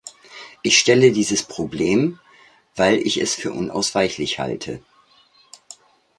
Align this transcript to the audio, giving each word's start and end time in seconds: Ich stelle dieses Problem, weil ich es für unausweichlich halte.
Ich 0.63 0.79
stelle 0.79 1.11
dieses 1.11 1.43
Problem, 1.43 2.17
weil 2.75 2.97
ich 2.97 3.21
es 3.21 3.35
für 3.35 3.51
unausweichlich 3.51 4.39
halte. 4.39 4.81